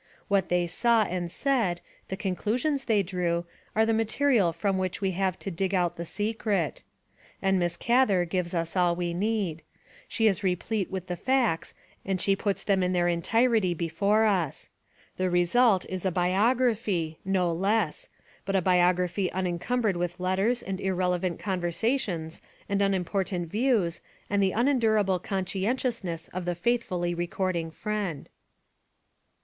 [0.29, 4.99] What they saw and said, the con clusions they drew, are the material from which
[4.99, 6.81] we have to dig out the secret.
[7.39, 9.61] And Miss Gather gives us all we need.
[10.07, 14.71] She is replete with the facts and she puts them in their entirety before us.
[15.17, 18.09] The result is a biog raphy, no less;
[18.43, 25.19] but a biography unencumbered with/ letters and irrelevant conversations and unimportant views and the unendurable
[25.19, 28.29] conscientiousness of the faithfully recording friend.